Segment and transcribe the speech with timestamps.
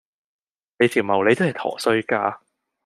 [0.79, 2.39] 你條茂利真係陀衰家